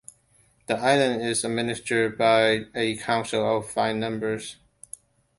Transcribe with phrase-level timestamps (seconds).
[0.65, 4.55] The island is administered by a council of five members.